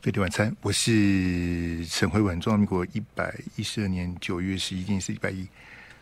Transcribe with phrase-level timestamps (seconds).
[0.00, 5.44] 飞碟晚餐，我是陈辉文，中华民国一百一十二年九月十一日是一百一。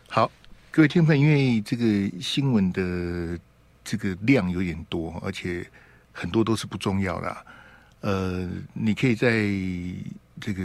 [0.07, 0.31] 好，
[0.69, 3.39] 各位听众朋友，因为这个新闻的
[3.83, 5.67] 这个量有点多，而且
[6.11, 7.45] 很多都是不重要的。
[8.01, 9.31] 呃，你可以在
[10.39, 10.63] 这个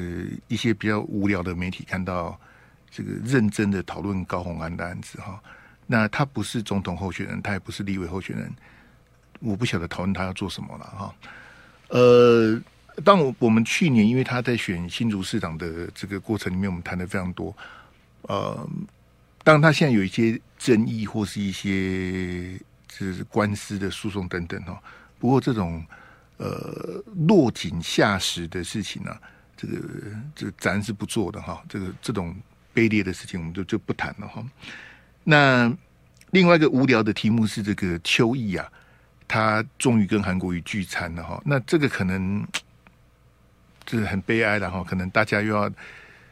[0.48, 2.38] 一些比较无聊的媒体看到
[2.90, 5.42] 这个认真的讨论高虹安的案子哈。
[5.86, 8.52] 那他不是总统候选人，他也不是立委候选人，
[9.40, 11.14] 我不晓得讨论他要做什么了哈。
[11.88, 12.60] 呃。
[13.02, 17.54] 当我我们去年，因为他在选新竹市长的这个过程里面，我们谈的非常多。
[18.22, 18.68] 呃，
[19.42, 24.80] 当然他现在有一些争议或是一些就是官司的诉讼等等哈。
[25.18, 25.84] 不过这种
[26.36, 29.20] 呃落井下石的事情呢、啊，
[29.56, 29.78] 这个
[30.34, 31.62] 这咱是不做的哈。
[31.68, 32.34] 这个这种
[32.74, 34.44] 卑劣的事情，我们就就不谈了哈。
[35.24, 35.72] 那
[36.30, 38.70] 另外一个无聊的题目是这个邱毅啊，
[39.26, 41.42] 他终于跟韩国瑜聚餐了哈。
[41.44, 42.46] 那这个可能。
[43.98, 45.70] 是很悲哀的哈，可能大家又要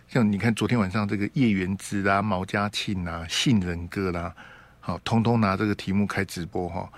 [0.09, 4.35] 像你看昨天晚上这个叶元之啊、毛家庆啊、杏仁哥啦，
[4.81, 6.91] 好，通通拿这个题目开直播哈。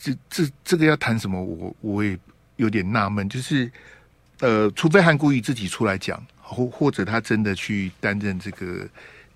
[0.00, 1.42] 这这这个要谈什么？
[1.42, 2.18] 我我也
[2.56, 3.70] 有点纳闷，就是
[4.40, 8.88] 呃，除非韩国瑜自己出来讲，或或者他真的去担任这个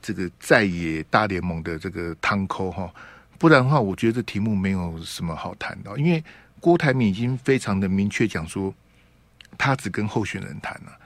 [0.03, 2.92] 这个在野大联盟的这个汤扣哈，
[3.38, 6.22] 不然的话，我觉得这题目没有什么好谈的，因为
[6.61, 8.72] 郭台铭已经非常的明确讲说。
[9.61, 10.98] 他只跟候选人谈了，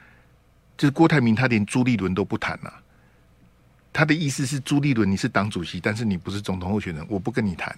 [0.79, 2.73] 就是郭台铭，他连朱立伦都不谈了。
[3.93, 7.77] 他的意思是，朱立伦你是党主席，但是你不是总统候选人，我不跟你谈。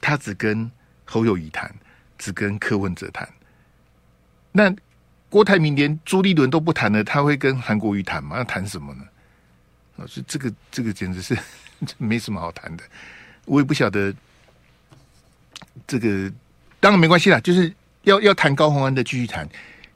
[0.00, 0.70] 他只跟
[1.04, 1.74] 侯友宜谈，
[2.18, 3.28] 只跟柯文哲谈。
[4.52, 4.72] 那
[5.28, 8.36] 郭台铭连朱立伦都不谈了，他会跟韩国瑜谈吗？
[8.36, 9.02] 要谈什么呢？
[9.96, 11.36] 啊，是这个这个简直是
[11.98, 12.84] 没什么好谈的。
[13.44, 14.14] 我也不晓得
[15.84, 16.32] 这个，
[16.78, 19.48] 当然没关系啦，就是要要谈高虹安的继续谈。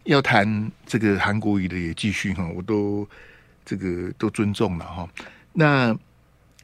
[0.07, 3.07] 要谈这个韩国语的也继续哈，我都
[3.65, 5.09] 这个都尊重了哈。
[5.53, 5.97] 那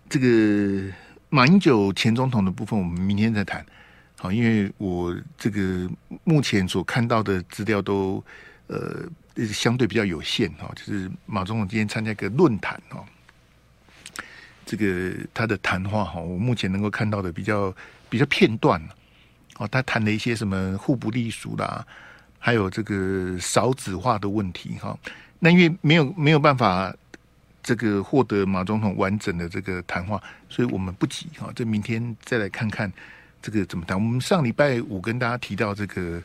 [0.09, 0.93] 这个
[1.29, 3.65] 马英九前总统的部分，我们明天再谈。
[4.17, 5.91] 好，因为我这个
[6.23, 8.25] 目前所看到的资料都
[8.69, 9.03] 呃
[9.53, 10.71] 相对比较有限哈。
[10.77, 13.05] 就是马总统今天参加一个论坛哦，
[14.65, 17.75] 这个他的谈话哈，我目前能够看到的比较
[18.09, 18.81] 比较片段
[19.57, 21.85] 哦，他谈了一些什么互不隶属啦。
[22.45, 24.99] 还有这个少子化的问题哈，
[25.39, 26.93] 那因为没有没有办法
[27.63, 32.93] 这个获得马总统完整的这个谈话，所以我们不急哈，这明天再来看看
[33.41, 33.97] 这个怎么谈。
[33.97, 36.21] 我们上礼拜五跟大家提到这个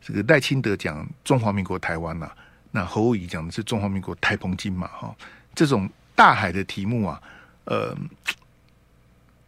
[0.00, 2.28] 这个赖清德讲中华民国台湾呐，
[2.72, 5.14] 那侯友宜讲的是中华民国台澎金马哈，
[5.54, 7.22] 这种大海的题目啊，
[7.66, 7.96] 呃，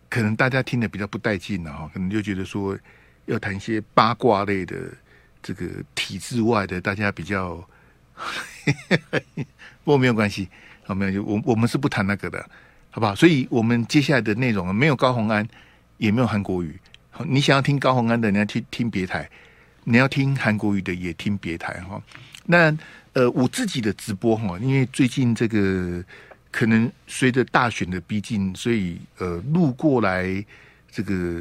[0.09, 2.79] 可能大家听得比较不带劲了哈，可能就觉得说
[3.27, 4.77] 要谈一些八卦类的。
[5.47, 5.67] 这个
[6.05, 7.67] 体制外的，大家比较，
[9.83, 10.47] 不过没有关系，
[10.85, 12.39] 好，没有我我们是不谈那个的，
[12.91, 13.15] 好不好？
[13.15, 15.49] 所以我们接下来的内容没有高虹安，
[15.97, 16.79] 也没有韩国瑜。
[17.11, 19.25] 好，你想要听高虹安的，你要听听别台；
[19.85, 22.03] 你要听韩国瑜的，也听别台哈。
[22.45, 22.77] 那
[23.15, 26.05] 呃，我自己的直播哈，因为最近这个
[26.51, 30.45] 可能随着大选的逼近，所以呃，路过来
[30.93, 31.41] 这个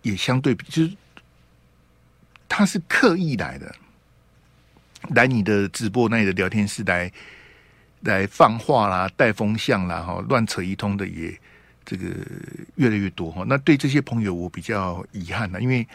[0.00, 0.90] 也相对比就是。
[2.52, 3.72] 他是刻意来的，
[5.14, 7.10] 来你的直播那里的聊天室来
[8.00, 11.32] 来放话啦、带风向啦、哈乱扯一通的也
[11.84, 12.06] 这个
[12.74, 13.44] 越来越多哈。
[13.46, 15.86] 那对这些朋友我比较遗憾了，因为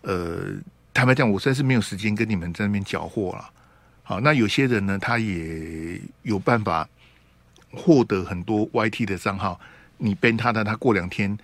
[0.00, 0.54] 呃
[0.94, 3.50] 坦白讲，我实在是没有时间跟你们在那边搅和了。
[4.02, 6.88] 好，那有些人呢，他也有办法
[7.70, 9.60] 获得很多 YT 的账号，
[9.98, 11.36] 你 ban 他的，他过两天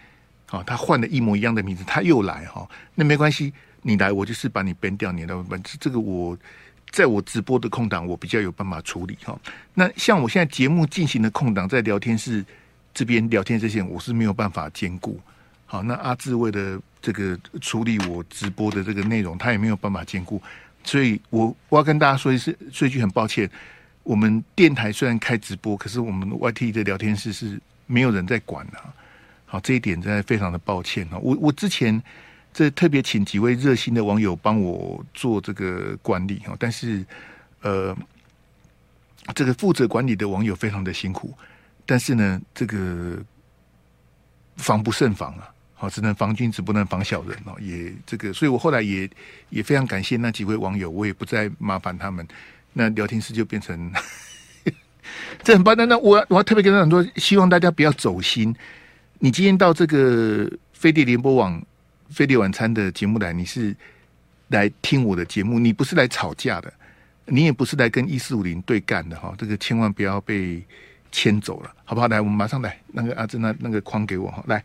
[0.48, 3.52] 啊，他换了一模一样的名字，他又来哈，那没关系。
[3.86, 5.76] 你来，我就是把你 ban 掉，你的本质。
[5.78, 6.34] 这个我
[6.90, 9.38] 在我直播的空档，我比较有办法处理哈。
[9.74, 12.42] 那像我现在节目进行的空档，在聊天室
[12.94, 15.20] 这边聊天这些，我是没有办法兼顾。
[15.66, 20.40] 好，那阿志为了这个处理我直播的这个内容，他也没有办法兼顾。
[20.82, 23.50] 所以我我要跟大家说一声，说一句很抱歉，
[24.02, 28.80] 我们电台虽然开直播，可是我们 YT 的聊天室是没有人在管的。
[29.44, 31.19] 好，这一点真的非常的抱歉啊。
[31.19, 32.02] 我我之前。
[32.54, 37.04] 这特别请几位热心的网友帮我做这个管理哈，但是
[37.62, 37.94] 呃，
[39.34, 41.36] 这个负责管理的网友非常的辛苦，
[41.84, 43.18] 但是呢，这个
[44.56, 49.10] 防不胜防啊，好，只能防君子不能防小人哦，也这个，所以我后来也
[49.50, 52.24] 也非常感谢那几位网友，我也不再麻烦他们，
[52.72, 53.92] 那聊天室就变成
[55.42, 55.76] 这很棒。
[55.76, 58.54] 那那我我要特别跟他们说，希望大家不要走心。
[59.18, 61.60] 你今天到这个飞碟联播网。
[62.10, 63.74] 飞碟晚餐的节目来，你是
[64.48, 66.72] 来听我的节目，你不是来吵架的。
[67.26, 70.62] 你也不是来跟一四五零对干的哈，这个千万不要被
[71.10, 72.06] 牵走了，好不好？
[72.06, 74.62] 来，我们马上来，那个阿珍那那个框给我哈，来，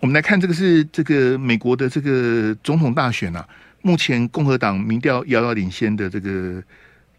[0.00, 3.44] 我们来看这个是这个美国的这个总统大选啊，
[3.80, 6.62] 目前共和党民调遥遥领先的这个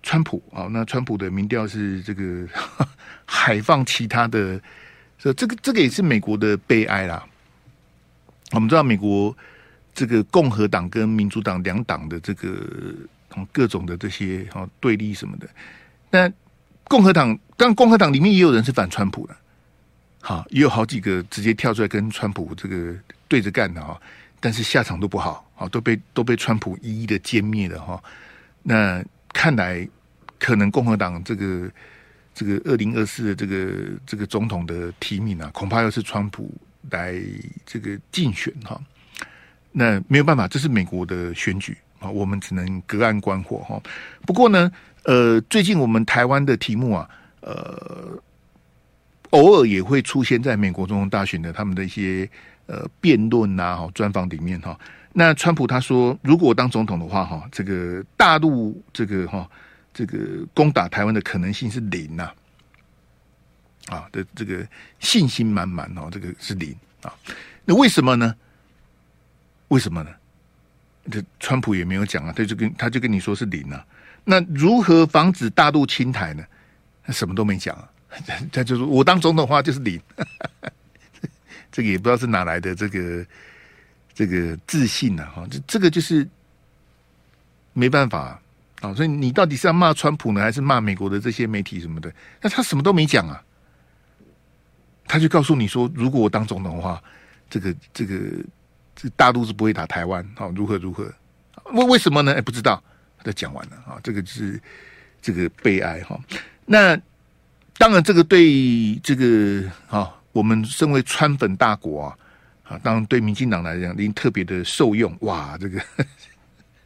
[0.01, 2.47] 川普啊，那川普的民调是这个
[3.27, 4.57] 海放其他的，
[5.17, 7.21] 这这个这个也是美国的悲哀啦。
[8.53, 9.35] 我们知道美国
[9.93, 12.57] 这个共和党跟民主党两党的这个。
[13.51, 15.49] 各种的这些哈对立什么的，
[16.11, 16.31] 那
[16.83, 19.35] 共和党，当然共和党里面也有人是反川普的，
[20.21, 22.93] 好，也有好几个直接跳出来跟川普这个
[23.27, 23.99] 对着干的哈，
[24.39, 27.99] 但是下场都不好，啊，都被都被川普一一的歼灭了哈。
[28.61, 29.89] 那看来
[30.37, 31.67] 可能共和党这个
[32.35, 33.73] 这个二零二四的这个
[34.05, 36.53] 这个总统的提名啊，恐怕又是川普
[36.91, 37.15] 来
[37.65, 38.79] 这个竞选哈。
[39.71, 41.77] 那没有办法，这是美国的选举。
[41.99, 43.81] 啊，我们只能隔岸观火哈。
[44.25, 44.69] 不过呢，
[45.05, 47.09] 呃，最近我们台湾的题目啊，
[47.39, 48.21] 呃，
[49.29, 52.29] 偶尔也会出现在美国总统大选的他们的一些
[52.65, 54.77] 呃辩论呐、哈专访里面哈。
[55.13, 59.49] 那川普他说，如果当总统的话哈，这个大陆这个哈
[59.93, 62.35] 这个攻打台湾的可能性是零呐，啊
[63.87, 64.67] 啊的这个
[64.99, 67.13] 信心满满哦，这个是零啊。
[67.65, 68.35] 那为什么呢？
[69.69, 70.09] 为什么呢？
[71.11, 73.85] 这川普也没有讲啊，他就跟他就跟你说是零啊。
[74.23, 76.45] 那如何防止大陆侵台呢？
[77.03, 77.89] 他什么都没讲啊。
[78.51, 79.99] 他就说我当总统的话就是零，
[81.71, 83.25] 这个也不知道是哪来的这个
[84.13, 85.25] 这个自信呢？
[85.25, 86.25] 哈，这这个就是
[87.73, 88.39] 没办法
[88.81, 88.93] 啊。
[88.93, 92.13] 所以你到底是要骂川普呢，还是骂美国的这些媒体什么的？
[92.39, 93.43] 那他什么都没讲啊。
[95.13, 97.01] 他就告诉你说，如果我当总统的话，
[97.49, 98.17] 这个这个。
[98.95, 101.11] 这大陆是不会打台湾，好，如何如何？
[101.73, 102.31] 为为什么呢？
[102.35, 102.81] 哎，不知道。
[103.23, 104.61] 他讲完了啊，这个是
[105.19, 106.17] 这个悲哀哈。
[106.63, 106.95] 那
[107.75, 112.17] 当然，这个对这个啊，我们身为川粉大国啊，
[112.65, 115.11] 啊，当然对民进党来讲，您特别的受用。
[115.21, 115.81] 哇，这个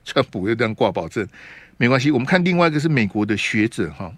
[0.06, 1.28] 川普又这样挂保证，
[1.76, 2.10] 没关系。
[2.10, 4.10] 我们看另外一个是美国的学者哈，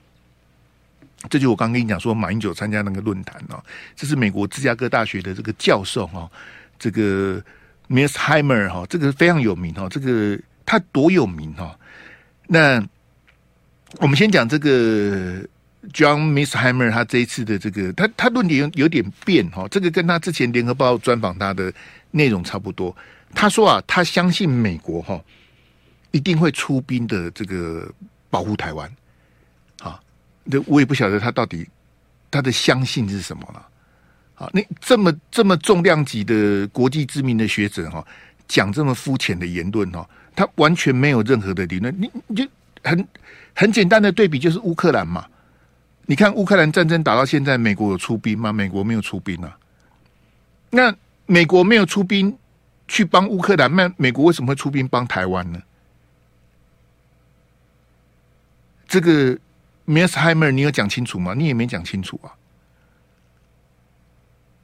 [1.30, 3.64] 这就我刚跟你讲说，马英九参加那个论坛哦，
[3.96, 6.30] 这是美国芝加哥大学的这个教授哈，
[6.78, 7.44] 这个。
[7.92, 11.76] Missheimer 哈，这个非常有名哦，这个他多有名哦。
[12.46, 12.80] 那
[13.98, 15.42] 我们先讲这个
[15.92, 21.74] John Missheimer，他这一次的这个他他论点有有点变哈，这个跟他之前联合报专访他的
[22.12, 22.96] 内容差不多。
[23.34, 25.20] 他说啊，他相信美国哈
[26.12, 27.92] 一定会出兵的这个
[28.30, 28.88] 保护台湾。
[30.66, 31.68] 我也不晓得他到底
[32.32, 33.68] 他的相信是什么了。
[34.36, 38.06] 啊，你这么这么重量级的国际知名的学者哈，
[38.48, 41.94] 讲这么肤浅的言论哈，他完全没有任何的理论。
[42.00, 42.48] 你你就
[42.82, 43.06] 很
[43.54, 45.28] 很简单的对比就是乌克兰嘛，
[46.06, 48.54] 你看乌克兰战争打到现在，美国有出兵吗？
[48.54, 49.58] 美国没有出兵啊。
[50.70, 52.34] 那美国没有出兵
[52.88, 55.62] 去帮乌克兰，那美国为什么会出兵帮台湾呢？
[58.88, 59.38] 这个
[59.90, 61.34] Mearsheimer 你有讲清楚吗？
[61.34, 62.30] 你也没讲清楚啊。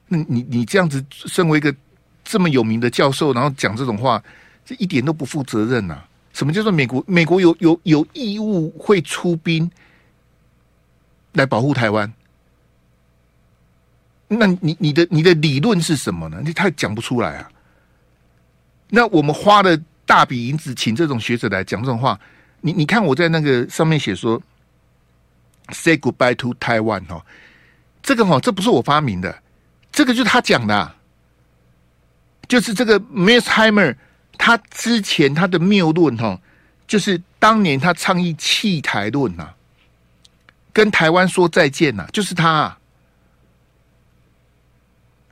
[0.06, 1.74] 那你你这样子，身为一个
[2.22, 4.22] 这么有名的教授，然后讲这种话，
[4.64, 6.08] 这一点都不负责任呐、啊！
[6.32, 7.02] 什么叫做美国？
[7.08, 9.68] 美国有有有义务会出兵
[11.32, 12.12] 来保护台湾？
[14.28, 16.40] 那你你的你的理论是什么呢？
[16.44, 17.50] 你太讲不出来啊！
[18.90, 22.16] 那我们花了大笔银子请这种学者来讲这种话，
[22.60, 24.40] 你你看我在那个上面写说
[25.70, 27.24] ，“Say goodbye to Taiwan” 哈，
[28.02, 29.42] 这个哈这不是我发明的。
[29.92, 30.94] 这个就是他讲的，
[32.46, 33.96] 就是这个 Missheimer
[34.36, 36.38] 他之前他的谬论哈，
[36.86, 39.54] 就是当年他倡议弃台论呐，
[40.72, 42.76] 跟台湾说再见呐，就是他，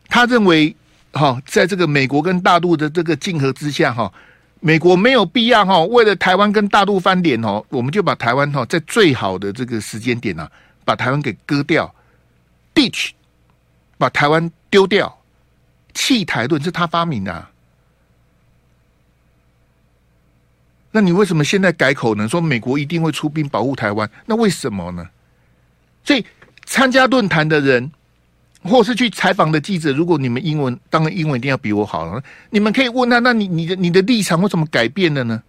[0.08, 0.74] 他认为
[1.12, 4.10] 哈，在这个美国跟大陆的这个竞合之下哈，
[4.66, 10.50] 美国没有必要哈，为了台湾跟大陆翻脸哦，我们就把台湾哈在最好的这个时间点呐，
[10.86, 11.94] 把台湾给割掉
[12.74, 13.10] ，ditch。
[13.98, 15.18] 把台湾丢掉，
[15.92, 17.50] 弃台论是他发明的啊。
[20.90, 22.26] 那你为什么现在改口呢？
[22.26, 24.10] 说美国一定会出兵保护台湾？
[24.24, 25.08] 那为什么呢？
[26.04, 26.24] 所以
[26.64, 27.92] 参加论坛的人，
[28.64, 32.22] 或是去采访的记者，如果你们英文，当然英文一定要比我好了。
[32.50, 35.42] 你们可以问他，那你你的你的立场为什么改变了呢？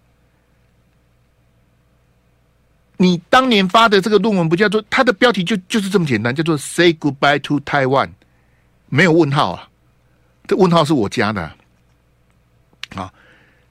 [2.98, 8.10] 你当年发的这个论文不叫做，它的标题就就是这么简单，叫做 “Say Goodbye to Taiwan”。
[8.88, 9.68] 没有问号啊，
[10.46, 11.42] 这问号是我加的
[12.94, 13.12] 啊。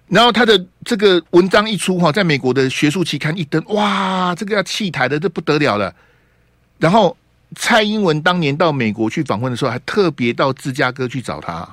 [0.07, 5.91] 然后他的这个文章一出哈，在美国的学术期刊一登，哇，这个要弃台的，这不得了了。
[6.77, 7.17] 然后
[7.55, 11.67] 蔡英文当年到美国去访问的时候，还特别到芝加哥去找他。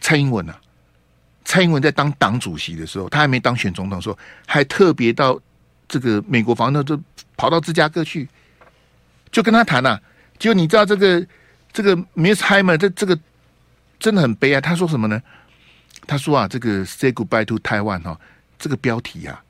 [0.00, 0.60] 蔡英文啊，
[1.44, 5.40] 蔡英文在当党主席的时候，他还没当选总统的时候，还特别到
[5.88, 7.00] 这个美国访问，就
[7.36, 8.28] 跑到芝加哥去，
[9.30, 10.00] 就跟他谈啊。
[10.38, 11.26] 就你知道这个
[11.72, 13.18] 这个 Miss Heimer 这这个
[13.98, 14.60] 真的很悲哀。
[14.60, 15.22] 他说什么呢？
[16.06, 18.18] 他说啊，这个 “Say Goodbye to Taiwan” 哈，
[18.58, 19.44] 这个标题啊，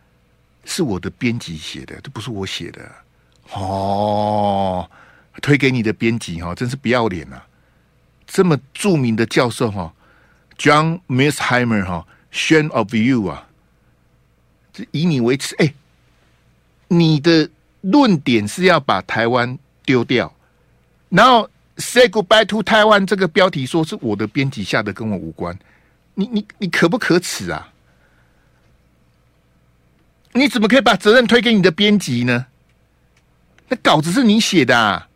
[0.64, 2.90] 是我的编辑写的，这不是我写的
[3.52, 4.90] 哦。
[5.42, 7.40] 推给你的编辑哈，真是不要脸呐！
[8.26, 9.90] 这么著名的教授哈
[10.59, 13.49] ，John Mearsheimer 哈，“Shame of you” 啊，
[14.71, 15.73] 这以你为耻哎，
[16.88, 17.49] 你的
[17.80, 20.30] 论点是要把台湾丢掉，
[21.09, 25.59] 然后 “Say Goodbye to Taiwan” 这个标题说是我的编辑下的，跟我无关。
[26.14, 27.73] 你你你可不可耻啊？
[30.35, 32.47] 你怎么可以把责任推给你的编辑呢？
[33.70, 35.08] 那稿子是你写的啊！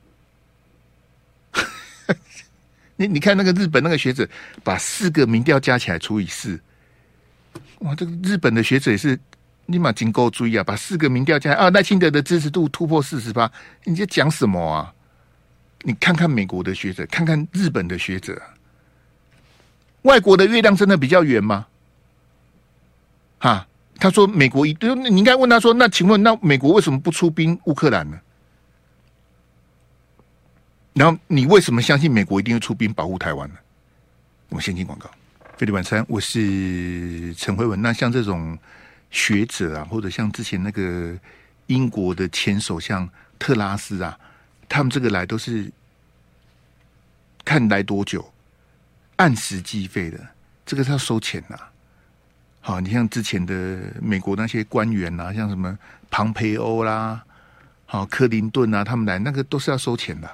[2.97, 4.27] 你你看那个日本那个学者，
[4.63, 6.61] 把四个民调加起来除以四，
[7.81, 7.93] 哇！
[7.97, 9.19] 这个日本的学者也是
[9.67, 13.51] 立马经过注意啊，把四个民调加啊，赖清德的支持度突破四十八，
[13.83, 14.95] 你在讲什么啊？
[15.83, 18.41] 你看看美国的学者，看看日本的学者。
[20.03, 21.67] 外国的月亮真的比较圆吗？
[23.41, 23.67] 哈，
[23.99, 28.17] 他说美国一对，你应该问他说，那请问那美国为什么不出兵乌克兰呢？
[30.95, 33.57] 然后你为什么相信美国一定会出兵保护台湾呢？
[34.49, 35.11] 我先进广告。
[35.57, 37.81] 费力晚餐，我是陈辉文。
[37.83, 38.57] 那像这种
[39.11, 41.17] 学者啊，或者像之前那个
[41.67, 43.09] 英国的前首相
[43.39, 44.19] 特拉斯啊，
[44.69, 45.71] 他们这个来都是
[47.45, 48.33] 看来多久。
[49.17, 50.19] 按时计费的，
[50.65, 51.59] 这个是要收钱的。
[52.61, 55.77] 好，你像之前的美国那些官员啊，像什么
[56.11, 57.25] 庞培欧啦，
[57.85, 60.31] 好，克林顿啊，他们来那个都是要收钱的。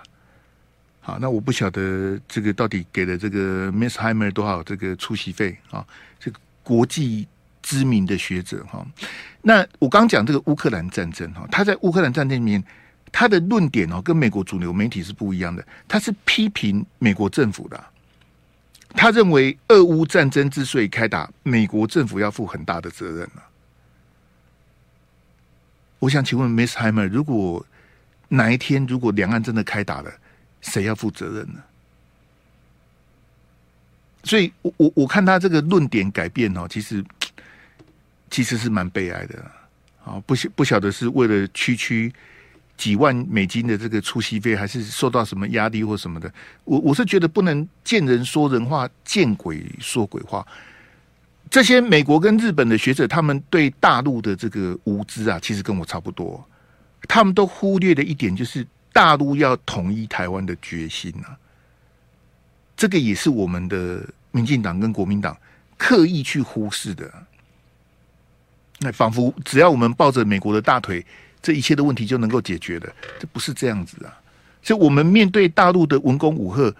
[1.01, 5.85] 好，那我不晓得这个到底给了这个 Miss Heimer 多少这个出席费啊？
[6.19, 7.27] 这个国际
[7.63, 8.87] 知名的学者哈。
[9.43, 12.63] 那我刚讲这个乌克兰战争哈，他在乌克兰战争里面，
[13.11, 17.83] 他的论点哦，跟美国主流媒体是不一样的，他是批评美国政府的。
[18.93, 23.43] 他认为，俄乌战争之所以开打，美国政府要负很大的责任了。
[26.01, 27.65] 我想请问 Miss Heimer，如果
[28.29, 30.13] 哪一天如果两岸真的开打了，
[30.61, 31.63] 谁要负责任呢？
[34.25, 37.05] 所以我我我看他这个论点改变哦，其实
[38.31, 39.43] 其实是蛮悲哀的
[40.05, 40.23] 啊！
[40.27, 42.13] 不晓不晓得是为了区区。
[42.77, 46.33] 几万美金的这个出席费，还是受到什么压力或什么的？
[46.65, 50.47] 我我是觉得不能见人说人话，见鬼说鬼话。
[51.51, 56.43] 这些美国跟日本的学者，他们对大陆的这个无知啊，其实跟我差不多。
[57.07, 61.37] 他们都忽略了一点，就是大陆要统一台湾的决心啊。
[62.77, 65.37] 这个也是我们的民进党跟国民党
[65.77, 67.11] 刻意去忽视的。
[68.79, 71.05] 那仿佛只要我们抱着美国的大腿。
[71.43, 74.13] 这一切的问题就能够解决的，这不是这样子啊！
[74.63, 76.71] 所以，我们面对大陆的文攻武吓，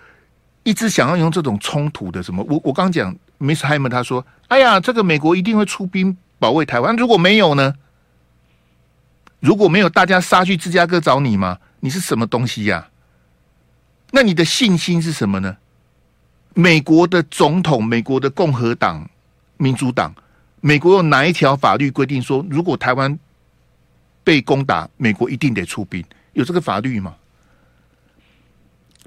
[0.65, 2.45] 一直想要用这种冲突的什么？
[2.47, 6.95] 我我刚讲，Mearsheimer 他说：“哎呀，这个美国一定会出兵保卫台湾。
[6.95, 7.75] 如果没有呢？
[9.39, 11.59] 如果没有，大家杀去芝加哥找你吗？
[11.81, 12.89] 你是什么东西呀？
[14.13, 15.57] 那你的信心是什么呢？
[16.55, 19.09] 美国的总统、美国的共和党、
[19.57, 20.15] 民主党，
[20.61, 23.19] 美国有哪一条法律规定说，如果台湾？”
[24.23, 27.17] 被攻打，美国一定得出兵，有这个法律吗？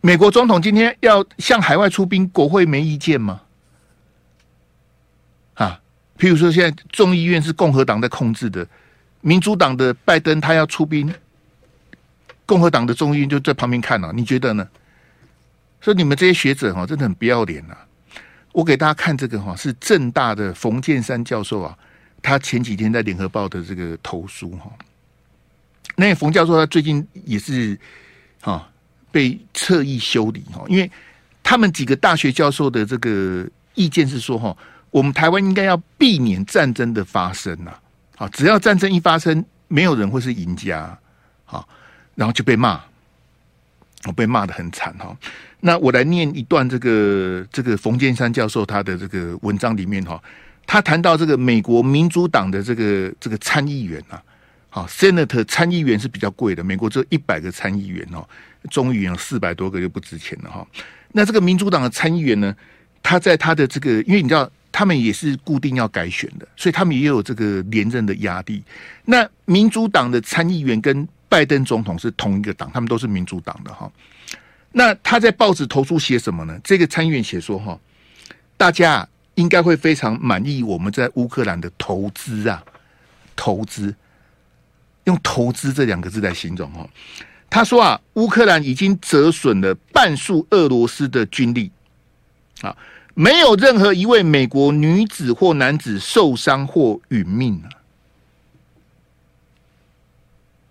[0.02, 3.42] 美国总统今天要向海外出兵，国会没意见吗？
[5.54, 5.80] 啊，
[6.18, 8.68] 譬如说现在众议院是共和党在控制的，
[9.22, 11.14] 民主党的拜登他要出兵，
[12.46, 14.68] 共和党的众议院就在旁边看了，你觉得呢？
[15.82, 17.76] 所以你们这些学者哈，真的很不要脸呐！
[18.54, 21.78] 我给大家看这个哈，是政大的冯建山教授啊，
[22.22, 24.72] 他前几天在联合报的这个投书哈。
[25.96, 27.78] 那冯教授他最近也是
[28.40, 28.70] 啊
[29.12, 30.90] 被侧翼修理哈，因为
[31.44, 34.56] 他们几个大学教授的这个意见是说哈，
[34.90, 37.74] 我们台湾应该要避免战争的发生呐，
[38.16, 40.98] 啊，只要战争一发生，没有人会是赢家，
[41.44, 41.68] 好，
[42.16, 42.82] 然后就被骂，
[44.06, 45.16] 我被骂得很惨哈。
[45.62, 50.22] 那我来念一段这个这个冯建山教授他的这个文章里面哈，
[50.66, 54.22] 他谈到这个美国民主党的这个这个参议员啊。
[54.70, 58.28] 好，Senator 参议员是比较贵的，美国只有一百个参议员哦，
[58.72, 60.66] 众议员有四百多个就不值钱了哈。
[61.12, 62.56] 那这个民主党的参议员呢，
[63.04, 68.64] 他在他的这个，因为你知道他们也是固定要改选的，所以他们也有这个连任的压力。
[69.06, 73.92] 那民主党的参议员跟拜登总统是同一个党，他们都是民主党的哈。
[74.72, 76.56] 那他在报纸投书写什么呢？
[76.64, 77.76] 这个参议员写说哈，
[78.56, 82.64] 大家应该会非常满意我们在乌克兰的投资啊，
[83.36, 83.96] 投资
[85.06, 86.88] 用投资这两个字来形容哈。
[87.50, 91.72] 他说啊，乌克兰已经折损了半数俄罗斯的军力
[92.62, 92.78] 啊，
[93.16, 97.82] 没有任何一位美国女子或男子受伤或殒命啊。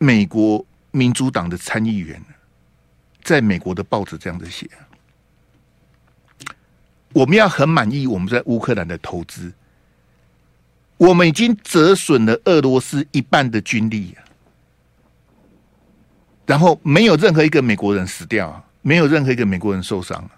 [0.02, 2.20] 美国民主党的参议员。
[3.24, 4.68] 在美国的报纸这样子写，
[7.12, 9.52] 我们要很满意我们在乌克兰的投资，
[10.96, 14.16] 我们已经折损了俄罗斯一半的军力，
[16.44, 20.28] 然后没有任何一个美国人死掉，没有任何一个美国人受伤，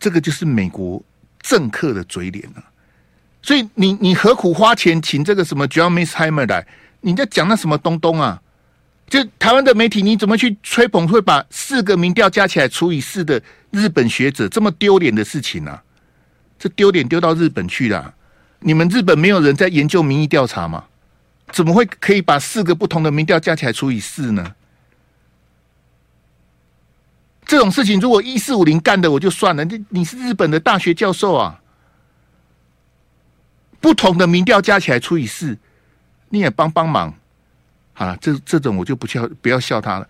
[0.00, 1.00] 这个就是美国
[1.38, 2.73] 政客的嘴脸啊！
[3.44, 6.66] 所以你你何苦花钱请这个什么 John Mearsheimer 来？
[7.02, 8.40] 你在讲那什么东东啊？
[9.06, 11.06] 就台湾的媒体，你怎么去吹捧？
[11.06, 15.82] 会把四个民调加起来除以四的日本学者，这么丢脸的事情啊？
[16.58, 18.14] 这丢脸丢到日本去了？
[18.60, 20.84] 你们日本没有人在研究民意调查吗？
[21.52, 24.54] 怎么会可以把四个不同的民调加起来除以四呢？
[27.44, 31.60] 这种事情如果一四五零干的我就算了，你你是日本的大学教授啊？
[33.84, 35.54] 不同的民调加起来除以四，
[36.30, 37.12] 你也帮帮忙。
[37.92, 40.08] 啊，这这种我就不笑，不要笑他了。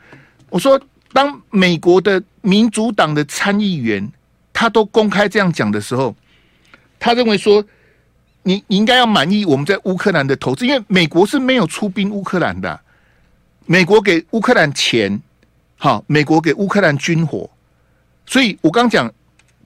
[0.49, 0.81] 我说，
[1.12, 4.09] 当美国的民主党的参议员
[4.52, 6.14] 他都公开这样讲的时候，
[7.00, 7.64] 他认为说，
[8.45, 12.81] 你你应该要满意我们在乌克兰的投资，因为美国是没有出兵乌克兰的，
[13.66, 15.21] 美国给乌克兰钱，
[15.76, 17.50] 好，美国给乌克兰军火，
[18.25, 19.12] 所以我刚讲，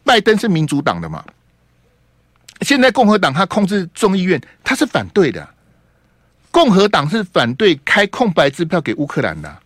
[0.03, 1.23] 拜登是民主党的嘛，
[2.63, 5.49] 现在共和党他控制众议院，他是反对的。
[6.51, 9.59] 共和党是反对开空白支票给乌克兰的。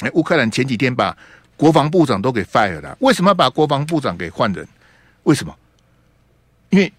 [0.00, 1.16] 哎，乌克兰前几天把
[1.56, 2.96] 国防部长都给 fire 了。
[3.00, 4.66] 为什么要把国防部长给换人？
[5.24, 5.54] 为什么？
[6.68, 6.92] 因为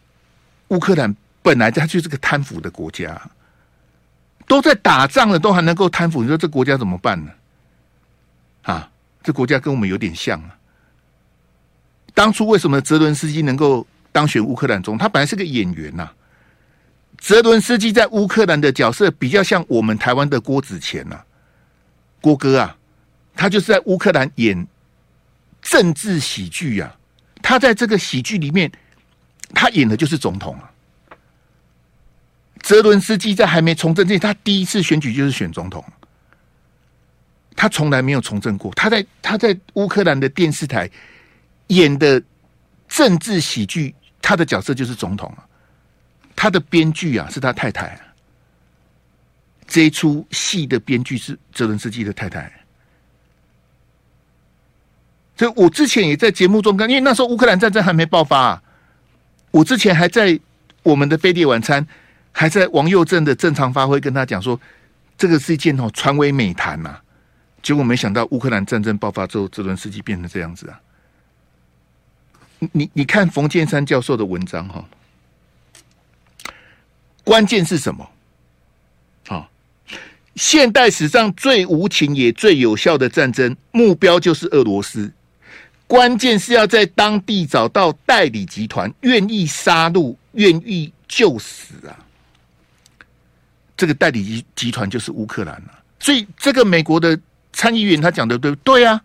[0.68, 3.20] 乌克兰本来它就是个贪腐的国家，
[4.48, 7.32] 都在打仗了，都还能够贪腐，你说这国家怎么办呢？
[8.64, 8.90] 啊，
[9.24, 10.58] 这国家跟我们有点像啊。
[12.14, 15.00] 当初为什么泽伦斯基能够当选乌克兰总统？
[15.00, 16.10] 他本来是个演员呐。
[17.18, 21.22] 泽伦斯基在乌克兰的角色比较像我们台湾的郭子乾呐，
[22.20, 22.76] 郭哥啊，
[23.36, 24.68] 他就是在乌克兰演
[25.62, 26.96] 政治喜剧呀。
[27.44, 28.72] 他在这个喜剧里面，
[29.54, 30.72] 他演的就是总统啊。
[32.62, 35.84] 泽伦斯基在还没从政之前，他第一次选举就是选总统，
[37.56, 38.72] 他从来没有从政过。
[38.76, 40.90] 他在他在乌克兰的电视台
[41.68, 42.22] 演的
[42.88, 45.48] 政治喜剧，他的角色就是总统啊。
[46.36, 48.00] 他的编剧啊，是他太太。
[49.68, 52.52] 这一出戏的编剧是泽伦斯基的太太。
[55.38, 58.64] 所以我之前也在节目中跟，因为那时候乌克兰战争还没爆发啊，
[59.52, 60.40] 我之前还在
[60.84, 61.86] 我们的飞碟晚餐，
[62.32, 64.60] 还在王佑正的正常发挥，跟他讲说，
[65.18, 67.00] 这个是一件哦传为美谈呐。
[67.62, 70.80] 结果没想到乌克兰战争爆发之后，泽伦斯基变成这样子啊。
[72.72, 74.86] 你你看冯建山教授的文章哈。
[77.24, 78.10] 关键是什么？
[79.28, 79.48] 啊，
[80.36, 85.12] 现代史上最无情也最有效的战争目标就是俄罗斯。
[85.88, 92.00] 关键是要在当地找到代理集团，愿意杀戮、愿意就死啊！
[93.76, 95.84] 这个代理集集团就是乌克兰了。
[96.00, 97.20] 所以，这个美国的
[97.52, 99.02] 参议员他讲的对不对啊？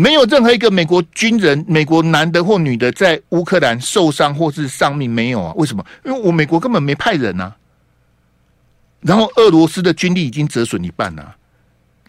[0.00, 5.52] 没有任何一个美国军人、美国男的或女的在乌克兰受伤或是丧命，没有啊？
[5.56, 5.84] 为什么？
[6.06, 7.54] 因为我美国根本没派人啊。
[9.00, 11.36] 然后俄罗斯的军力已经折损一半了，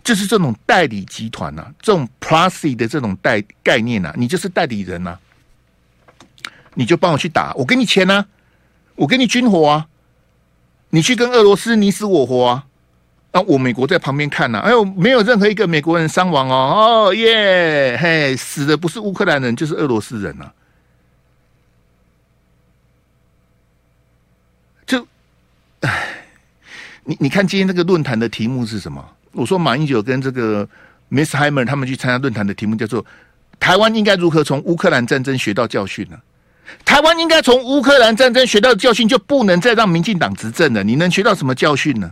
[0.05, 5.17] 就是这种代理集团呐，这种 proxy 的这种代概念呐，你就是代理人呐，
[6.75, 8.25] 你就帮我去打，我给你钱呐，
[8.95, 9.87] 我给你军火啊，
[10.91, 12.67] 你去跟俄罗斯你死我活啊。
[13.31, 13.39] 啊！
[13.47, 20.53] 我美国在旁边看呐、啊，哎呦，没有任何一个美国人伤亡哦，哦耶，嘿，死的不是乌克兰人就是俄罗斯人啊。
[24.85, 25.07] 就，
[25.79, 26.07] 哎，
[27.05, 29.03] 你你看今天这个论坛的题目是什么？
[29.31, 30.67] 我说马英九跟这个
[31.09, 33.05] Miss Hymer 他们去参加论坛的题目叫做
[33.61, 36.19] “台湾应该如何从乌克兰战争学到教训呢？”
[36.83, 40.83] 台湾应该从乌克兰战争学到教训，就不能再让民进党执政了。
[40.83, 42.11] 你能学到什么教训呢？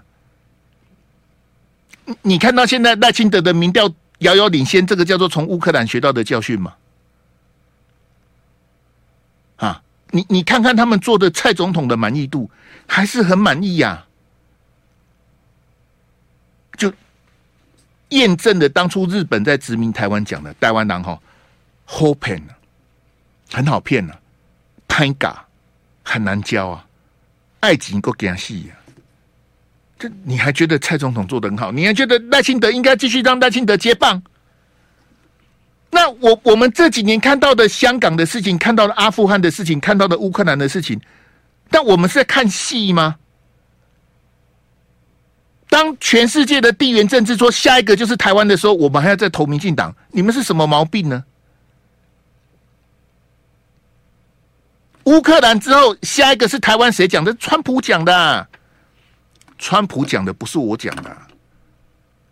[2.21, 6.75] 你看到现在赖清德的民调遥遥领先，这个叫做从乌克兰学到的教训吗？
[9.57, 12.49] 啊，你你看看他们做的蔡总统的满意度，
[12.87, 14.05] 还是很满意呀、
[16.77, 16.91] 就
[18.09, 21.19] 验证了当初日本在殖民台湾讲的，台湾人哈
[21.85, 22.41] 好骗
[23.51, 24.13] 很好骗呐，
[24.87, 25.45] 太假，
[26.03, 26.87] 很难教啊，
[27.59, 28.78] 爱情够惊死呀。
[29.99, 31.71] 这你还觉得蔡总统做得很好？
[31.71, 34.23] 你还觉得赖清德应该继续让赖清德接棒？
[35.91, 40.99] 那我我们这几年看到的香港的事情，看到的阿富汗的事情，看到的乌克兰的事情，
[41.69, 43.17] 但我们是在看戏吗？
[45.67, 49.95] 当全世界的地缘政治说下一个就是台湾的时候，我们还要再投民进党？
[50.11, 51.23] 你们是什么毛病呢？
[55.03, 57.31] 乌克兰之后，下一个是台湾，谁讲的？
[57.35, 58.48] 川普讲的啊。
[59.59, 61.15] 川普讲的不是我讲的，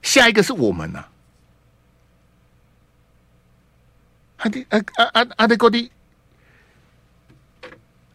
[0.02, 1.12] 下一个是我们呐、啊。
[4.38, 5.92] 阿弟阿阿阿阿弟哥弟，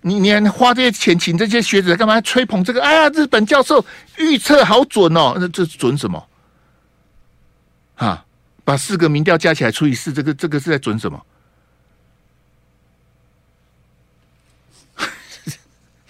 [0.01, 2.21] 你你花这些钱请这些学者干嘛？
[2.23, 2.83] 吹捧这个？
[2.83, 3.85] 哎呀，日本教授
[4.17, 6.29] 预测好准哦，那这准什么？
[7.97, 8.25] 啊，
[8.65, 11.27] 把四个民调加起来除以四，这个这个是在准什么？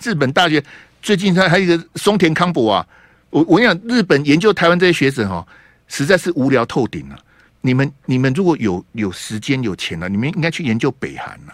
[0.01, 0.65] 日本大学。
[1.03, 2.87] 最近他还有一个松田康博啊，
[3.31, 5.47] 我我跟你讲，日本研究台湾这些学者哈，
[5.89, 7.19] 实在是无聊透顶了。
[7.61, 11.53] 你们你们如果有有时间有钱了，你们应该去研究北韩呐，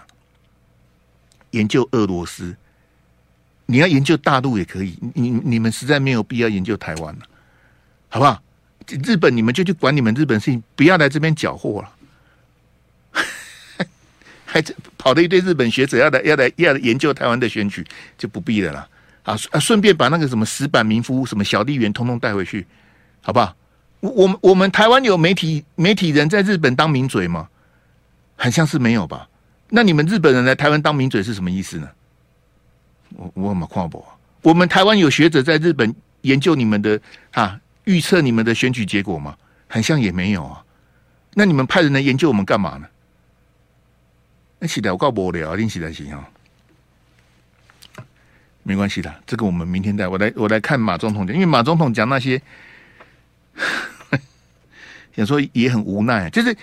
[1.50, 2.54] 研究俄罗斯。
[3.70, 7.20] 你要研究大陆也可以，你你们实在没有必要研究台湾了，
[8.08, 8.42] 好不好？
[9.04, 11.94] 日本你们就去管你们日本事情，不要来这边搅和了。
[14.46, 14.62] 还
[14.96, 18.88] 跑了一堆日本学者要来要来要研究台湾的选举，就不必了啦。
[19.28, 19.60] 啊啊！
[19.60, 22.66] 顺便把那个什么石板民夫、什么小笠原，通通带回去，
[23.20, 23.54] 好不好？
[24.00, 27.48] 我我们我们台湾有媒体媒体人在日本当名嘴吗？
[28.36, 29.28] 很像是没有吧？
[29.68, 31.90] 那你们日本人来台湾当名嘴是什么意思呢？
[33.16, 34.02] 我我怎么看不？
[34.42, 36.98] 我们台湾有学者在日本研究你们的
[37.32, 39.36] 啊，预测你们的选举结果吗？
[39.66, 40.64] 很像也没有啊。
[41.34, 42.86] 那你们派人来研究我们干嘛呢？
[44.58, 46.26] 那起来我告无聊，你起来行啊。
[48.68, 50.06] 没关系的，这个我们明天带。
[50.06, 52.38] 我来，我来看马总统讲，因为马总统讲那些，
[55.16, 56.28] 想说也很无奈。
[56.28, 56.54] 就是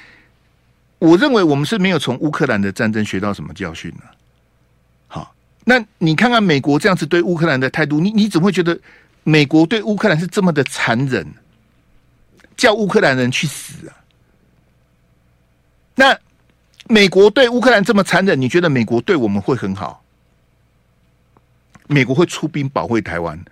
[1.00, 4.04] 我认为我们是没有从乌克兰的战争学到什么教训呢？
[5.08, 8.80] 好，那你看看美国这样子对乌克兰的态度，你你怎么会觉得
[9.24, 11.26] 美国对乌克兰是这么的残忍，
[12.56, 13.98] 叫乌克兰人去死啊？
[15.96, 16.15] 那
[16.88, 20.05] 美国对乌克兰这么残忍，你觉得美国对我们会很好？
[21.88, 23.43] 美国会出兵保卫台湾，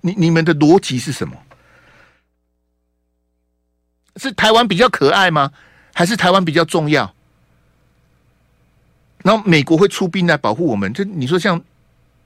[0.00, 1.36] 你你们的逻辑是什么？
[4.16, 5.50] 是台湾比较可爱吗？
[5.92, 7.14] 还是台湾比较重要？
[9.22, 10.92] 然后美国会出兵来保护我们？
[10.92, 11.62] 这你说像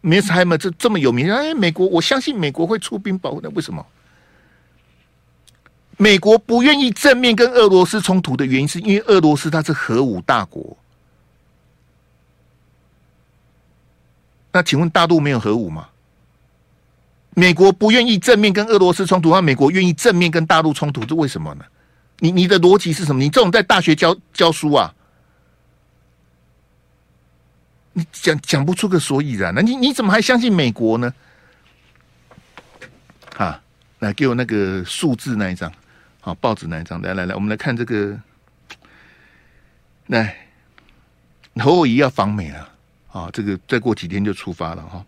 [0.00, 1.32] 梅斯海默这这么有名？
[1.32, 3.48] 哎，美国我相信美国会出兵保护的。
[3.50, 3.84] 为什么？
[5.96, 10.76] 美国不愿意正面跟俄罗斯冲突的原因，是因为俄罗斯它是核武大国。
[14.58, 15.88] 那请问大陆没有核武吗？
[17.36, 21.64] 美国不愿意正面跟俄罗斯冲突，那美国愿意正面跟大陆冲突，这为什么呢？
[22.18, 23.22] 你你的逻辑是什么？
[23.22, 24.92] 你这种在大学教教书啊，
[27.92, 29.54] 你讲讲不出个所以然。
[29.54, 31.14] 那你你怎么还相信美国呢？
[33.36, 33.62] 啊，
[34.00, 35.72] 来给我那个数字那一张，
[36.20, 38.18] 好，报纸那一张，来来来，我们来看这个，
[40.08, 40.36] 来
[41.60, 42.68] 侯友宜要访美了。
[43.22, 45.04] 啊这个再过几天就出发了哈！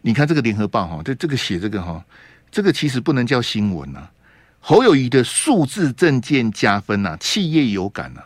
[0.00, 2.04] 你看这个联合报哈，这这个写这个哈，
[2.50, 4.08] 这个其实不能叫新闻呐。
[4.60, 8.22] 侯友宜的数字政见加分呐，企业有感呐。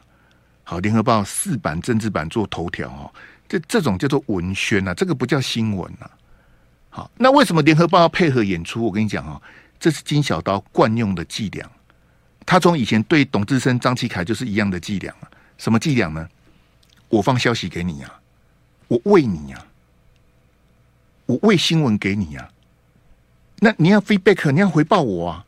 [0.64, 3.12] 好，联合报四版政治版做头条哈，
[3.48, 6.10] 这这种叫做文宣呐，这个不叫新闻呐。
[6.88, 8.84] 好，那为什么联合报要配合演出？
[8.84, 9.40] 我跟你讲啊，
[9.78, 11.70] 这是金小刀惯用的伎俩。
[12.44, 15.28] 他从以前对董志生、张启凯就是一样的伎俩啊。
[15.58, 16.28] 什么伎俩呢？
[17.08, 18.12] 我放消息给你啊。
[18.88, 19.66] 我喂你呀、啊，
[21.26, 22.50] 我喂新闻给你呀、啊，
[23.60, 25.44] 那你要 feedback，你要回报我啊，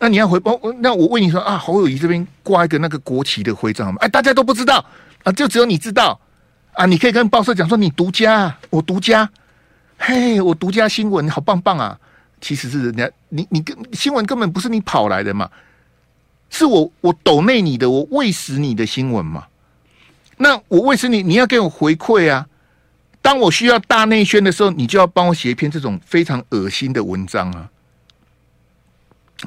[0.00, 4.84] 那你要回报，那我问你说啊，侯友谊这边挂一个那个国旗的徽章，哎，大家都不知道
[5.22, 6.20] 啊，就只有你知道。
[6.72, 9.28] 啊，你可以跟报社讲说你独家，我独家，
[9.98, 12.00] 嘿，我独家新闻，好棒棒啊，
[12.40, 15.50] 其实是人家你你跟新闻根本不是你跑来的嘛，
[16.48, 19.46] 是我我抖内你的，我喂食你的新闻嘛，
[20.38, 22.48] 那我喂食你，你要给我回馈啊。
[23.22, 27.70] 当我需要大内宣的时候，你就要帮我写一篇这种非常恶心的文章啊！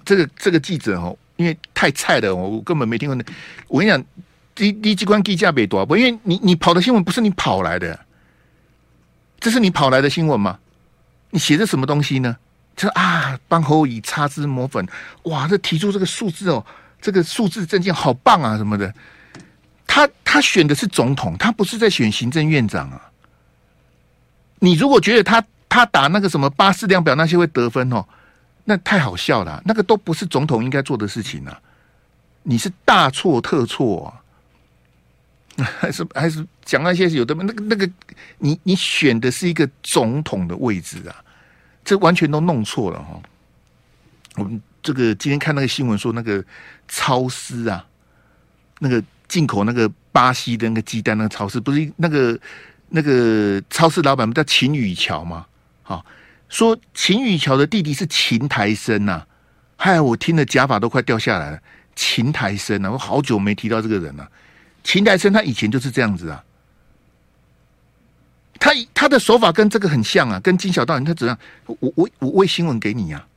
[0.05, 3.25] 这个这个记者哦，因为太菜了，我根本没听过。
[3.67, 4.03] 我跟你讲，
[4.55, 5.97] 第第机关计价别多不？
[5.97, 7.99] 因为你你跑的新闻不是你跑来的，
[9.39, 10.57] 这是你跑来的新闻吗？
[11.31, 12.37] 你写的什么东西呢？
[12.77, 14.85] 就啊，帮侯乙擦脂抹粉，
[15.23, 16.65] 哇，这提出这个数字哦，
[17.01, 18.93] 这个数字证件好棒啊，什么的。
[19.85, 23.11] 他他选的是总统，他不是在选行政院长啊。
[24.59, 28.05] 你如果觉得他他打那个什么八四量表那些会得分哦，
[28.63, 31.59] 那太好笑了，那个都不是总统应该做的事情啊。
[32.43, 34.05] 你是大错特错
[35.57, 37.89] 啊， 还是还是讲那些有的那个那个，
[38.37, 41.15] 你你选的是一个总统的位置啊。
[41.83, 43.21] 这完全都弄错了哈！
[44.37, 46.43] 我们这个今天看那个新闻说，那个
[46.87, 47.85] 超市啊，
[48.79, 52.35] 那个进口那个巴西的那个鸡蛋，那个超市不是那个
[52.89, 55.45] 那个超市老板不叫秦宇桥吗？
[55.83, 56.05] 好，
[56.49, 59.23] 说秦宇桥的弟弟是秦台生呐！
[59.75, 61.59] 嗨，我听的假发都快掉下来了。
[61.95, 64.29] 秦台生啊，我好久没提到这个人了。
[64.83, 66.43] 秦台生他以前就是这样子啊。
[68.59, 71.37] 他他的手法跟这个很像啊，跟金小道，他怎样？
[71.65, 73.27] 我我我喂新闻给你呀、啊，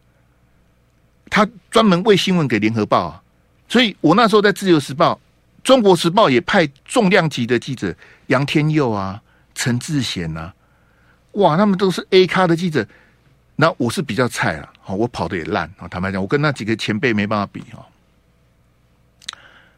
[1.29, 3.23] 他专门喂新闻给联合报啊，
[3.69, 5.21] 所以我那时候在自由时报、
[5.63, 7.95] 中国时报也派重量级的记者
[8.29, 9.21] 杨天佑啊、
[9.59, 10.53] 陈志贤呐，
[11.33, 12.87] 哇，他们都是 A 咖的记者，
[13.57, 17.85] 那我是比较菜啊，好，我跑的也烂啊，坦白讲，我跟那几个前辈没办法比哈。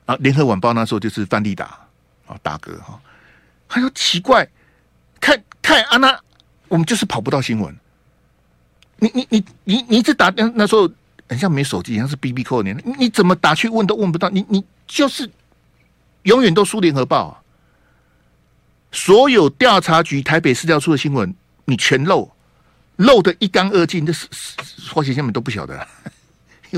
[0.04, 1.64] 啊，联合晚报那时候就是范立达
[2.26, 3.00] 啊，大哥哈，
[3.68, 4.46] 他说奇怪。
[5.18, 6.20] 看看啊，那
[6.68, 7.74] 我们就是跑不到新闻。
[8.98, 10.90] 你你你你你一直打那时候
[11.26, 14.28] 很像没手机，像是 BB Call 年，你怎么打去问都问不到。
[14.28, 15.30] 你你就是
[16.24, 17.42] 永远都输联合报啊！
[18.92, 22.30] 所有调查局台北市调处的新闻，你全漏
[22.96, 24.28] 漏得一干二净，这是
[24.92, 25.86] 花旗新闻都不晓得，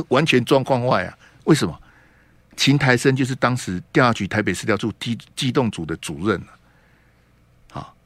[0.08, 1.18] 完全状况外啊！
[1.44, 1.78] 为什么？
[2.56, 6.40] 秦台生就是当时调查局台北市调处机机动组的主任。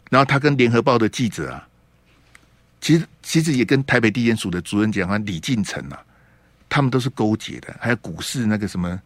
[0.08, 1.68] 然后他跟联合报的记者啊，
[2.80, 6.00] 其实其实也跟台北地检署的主任讲啊，李进成啊，
[6.68, 7.74] 他们都是勾结的。
[7.80, 9.02] 还有股市那个什么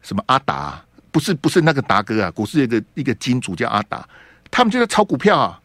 [0.00, 4.08] 什么阿达，不是不是那个达哥啊，股市有一个一个金主叫阿达，
[4.50, 5.60] 他们就在炒股票啊。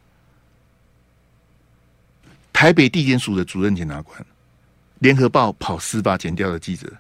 [2.52, 4.26] 台北地检署的主任检察官，
[5.00, 6.92] 联合报跑司法检调的记者，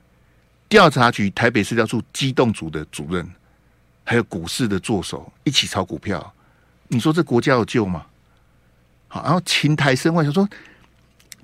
[0.69, 3.29] 调查局台北市调处机动组的主任，
[4.05, 6.33] 还有股市的作手，一起炒股票。
[6.87, 8.05] 你说这国家有救吗？
[9.09, 10.47] 好，然后秦台生，我想说，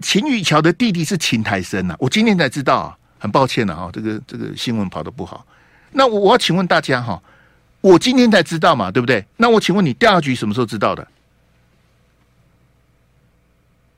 [0.02, 5.46] 秦宇桥的弟弟是秦台生啊，我今天才知道啊，很抱歉了哈，这个这个新闻跑得不好。
[5.92, 7.22] 那我我要请问大家哈，
[7.86, 9.24] 我今天才知道嘛，对不对？
[9.38, 11.08] 那我请问你调查局什么时候知道的？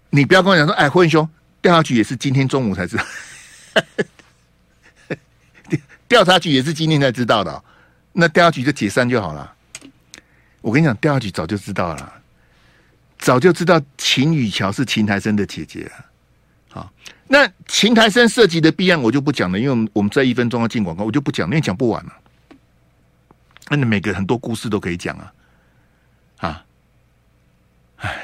[0.09, 1.29] 你不要跟我讲说，哎，霍文兄，
[1.61, 3.05] 调查局也是今天中午才知道，
[6.05, 7.63] 调查局也是今天才知道的，
[8.11, 9.53] 那调查局就解散就好了。
[10.59, 12.13] 我跟你讲，调查局早就知道了，
[13.17, 15.91] 早就知道秦宇桥是秦台生的姐姐了。
[16.67, 16.91] 好，
[17.25, 22.11] 那秦台生涉及的弊案我就不讲了，因为我们在一分钟要进广告，我就不讲，因为讲不完了。
[23.69, 25.33] 那你每个很多故事都可以讲啊，
[26.37, 26.65] 啊，
[27.97, 28.23] 哎，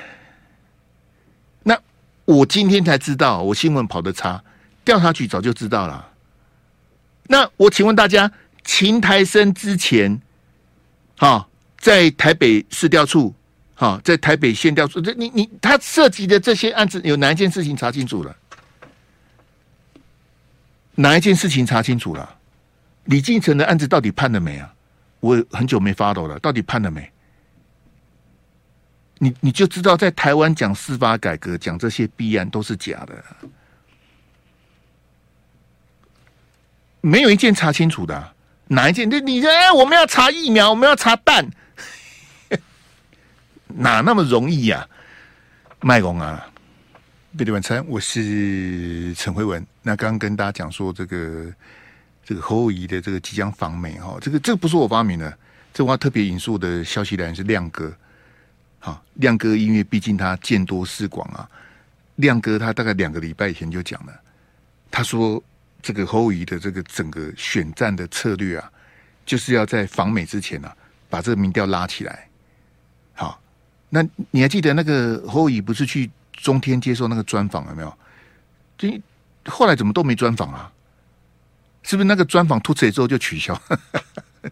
[1.63, 1.79] 那
[2.25, 4.43] 我今天才知道，我新闻跑得差，
[4.85, 6.09] 调查局早就知道了。
[7.27, 8.31] 那我请问大家，
[8.63, 10.21] 秦台生之前，
[11.17, 11.49] 好。
[11.83, 13.35] 在台北市调处，
[13.75, 18.33] 哈，在台北县调处，这你你他涉及的这些案子，有哪一件事情查清楚了？
[20.95, 22.37] 哪一件事情查清楚了？
[23.03, 24.73] 李进成的案子到底判了没啊？
[25.23, 27.09] 我很久没发抖了，到底判了没？
[29.19, 33.23] 你你就知道，在台湾讲司法改革，讲这些弊案都是假的，
[36.99, 38.33] 没有一件查清楚的。
[38.67, 39.09] 哪一件？
[39.09, 41.49] 你你哎，我们要查疫苗，我们要查蛋。
[43.67, 44.85] 哪那么容易呀？
[45.79, 46.45] 麦公啊，
[47.37, 49.65] 贝蒂晚餐，我是陈慧文。
[49.83, 51.49] 那刚刚跟大家讲说，这个
[52.23, 55.37] 这个侯友宜的这个即将访美哈，这个这个不是我发明的，
[55.73, 57.93] 这我要特别引述的消息来源是亮哥。
[58.79, 61.49] 好，亮哥因为毕竟他见多识广啊，
[62.15, 64.13] 亮哥他大概两个礼拜以前就讲了，
[64.89, 65.41] 他说
[65.81, 68.71] 这个侯友宜的这个整个选战的策略啊，
[69.25, 70.77] 就是要在访美之前呢、啊，
[71.09, 72.27] 把这个民调拉起来。
[73.13, 73.39] 好
[73.89, 77.97] 那你还记得那个侯友宜不是去中天接受那个专访了没有？
[78.75, 79.01] 这
[79.45, 80.71] 后来怎么都没专访啊？
[81.83, 83.59] 是不是那个专访突刺之后就取消？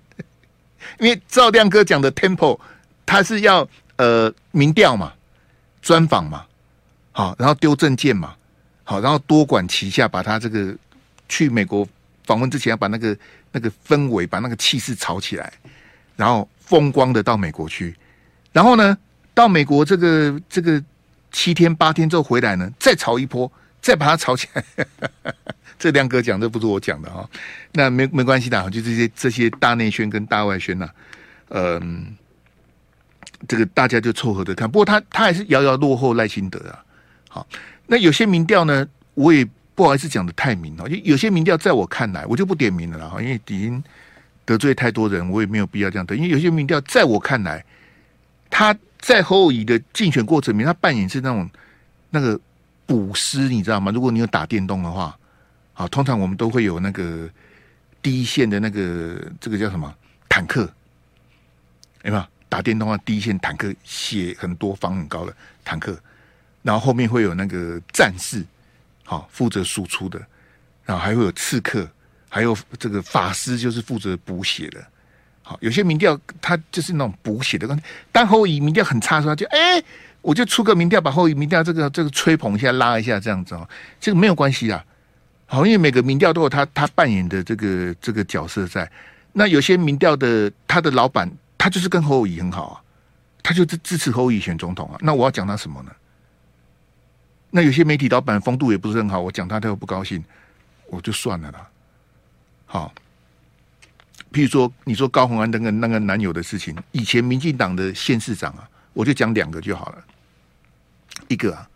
[1.00, 2.60] 因为赵亮哥讲的 tempo，
[3.06, 5.14] 他是要呃民调嘛，
[5.82, 6.46] 专访嘛，
[7.12, 8.36] 好，然后丢证件嘛，
[8.84, 10.76] 好，然后多管齐下，把他这个
[11.28, 11.88] 去美国
[12.26, 13.18] 访问之前要把那个
[13.52, 15.52] 那个氛围、把那个气势炒起来，
[16.16, 17.96] 然后风光的到美国去，
[18.52, 18.96] 然后呢，
[19.34, 20.84] 到美国这个这个
[21.32, 24.64] 七天八天之后回来呢，再炒一波，再把它炒起来。
[25.80, 27.28] 这亮哥讲，这不是我讲的哈。
[27.72, 30.94] 那没没关系的，就这些这些大内宣跟大外宣呐、啊，
[31.50, 32.16] 嗯，
[33.48, 34.70] 这个大家就凑合着看。
[34.70, 36.86] 不过他他还是遥遥落后赖清德啊。
[37.28, 37.48] 好，
[37.88, 40.88] 那有些民调呢，我也不好意思讲的太明了。
[40.88, 43.84] 就有些民调在我看来，我就不点名了啦，因为已经
[44.46, 46.16] 得罪太多人，我也没有必要这样的。
[46.16, 47.66] 因为有些民调在我看来，
[48.52, 51.50] 他在侯友宜的竞选过程里面，他扮演是那种
[52.12, 52.40] 那个
[52.92, 53.90] 补师，你知道吗？
[53.94, 55.18] 如果你有打电动的话。
[55.74, 57.28] 啊，通常我们都会有那个
[58.02, 59.92] 第一线的那个这个叫什么
[60.28, 60.70] 坦克，
[62.04, 62.24] 有没有？
[62.50, 65.98] 打电动啊，第一线坦克血很多，防很高的坦克，
[66.62, 68.46] 然后后面会有那个战士，
[69.06, 70.22] 好负责输出的，
[70.86, 71.90] 然后还会有刺客，
[72.28, 74.86] 还有这个法师，就是负责补血的。
[75.42, 77.80] 好，有些民调他就是那种补血的，
[78.12, 79.82] 但侯友宜民调很差的时候，就哎、
[80.22, 83.68] 我就出个民调，把侯友宜民调这个这个吹捧一下，拉一下这样子哦，
[84.00, 84.84] 这个没有关系啊。
[85.46, 88.90] 好，因为每个民调都有他他扮演的这个这个角色在。
[89.34, 92.76] 那有些民调的他的老板，他就是跟侯友宜很好啊，
[93.42, 94.98] 他就支支持侯友宜选总统啊。
[95.02, 95.92] 那我要讲他什么呢？
[97.50, 100.24] 那有些媒体老板风度也不是很好，我讲他他又不高兴，
[100.88, 101.68] 我就算了啦。
[102.66, 102.94] 好，
[104.32, 110.04] 譬如说你说高虹安那个那个男友的事情，以前民进党的县市长啊，我就讲两个就好了。
[111.32, 111.68] 一个啊，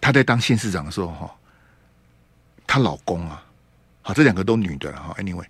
[0.00, 1.30] 他在当县市长的时候哈。
[2.72, 3.42] 她老公啊，
[4.00, 5.12] 好，这两个都女的了哈。
[5.18, 5.44] Anyway，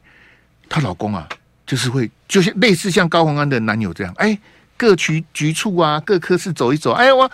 [0.70, 1.28] 她老公啊，
[1.66, 4.38] 就是会，就是类似像高虹安的男友这样，哎，
[4.74, 7.30] 各局局处啊，各科室走一走，哎，我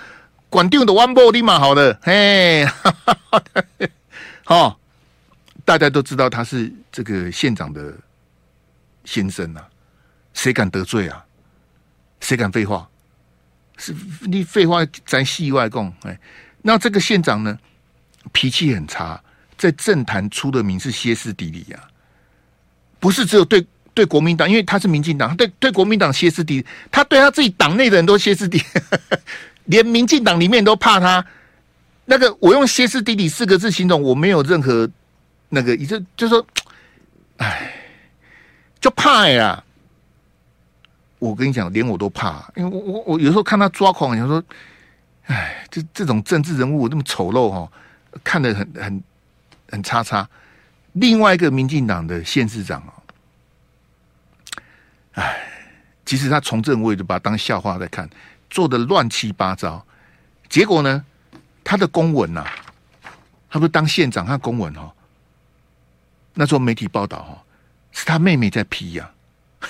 [0.50, 2.66] 管定的 one body 立马好的，嘿，
[4.42, 4.76] 好，
[5.64, 7.94] 大家都知道他是这个县长的
[9.04, 9.68] 先生啊，
[10.34, 11.24] 谁敢得罪啊？
[12.18, 12.88] 谁敢废话？
[13.76, 16.18] 是你废话在戏外供，哎，
[16.62, 17.58] 那这个县长呢，
[18.32, 19.20] 脾气很差。
[19.58, 21.80] 在政坛出的名是歇斯底里呀，
[23.00, 28.64] 不是只有对对国民党，因为他是民进党，对对国民党歇斯底里，他对他自己党内的人都歇斯底里，
[29.64, 31.24] 连民进党里面都怕他。
[32.04, 34.86] 那个我用歇斯底里四个字形容，我没有任何
[35.48, 36.46] 那个意思，就说，
[37.38, 37.72] 哎，
[38.78, 39.64] 就怕呀。
[41.18, 44.42] 我跟你讲，连我都怕，因为我我我有时候看他抓狂，有时候，
[45.26, 47.70] 哎，这这种政治人物那么丑陋哈，
[48.24, 49.02] 看得很很。
[49.68, 50.30] 很差差，
[50.92, 52.92] 另外一个民进党的县市长哦，
[55.14, 55.42] 哎，
[56.04, 58.08] 其实他从政我也就把他当笑话在看，
[58.48, 59.84] 做的乱七八糟。
[60.48, 61.04] 结果呢，
[61.64, 62.46] 他的公文呐、
[63.50, 64.92] 他不是当县长，他公文哦，
[66.34, 67.42] 那时候媒体报道哦，
[67.90, 69.10] 是他妹妹在批呀、
[69.58, 69.66] 啊，